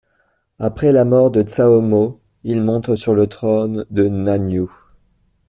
[0.57, 4.65] Après la mort de Zhao Mo, il monte sur le trône de Nanyue.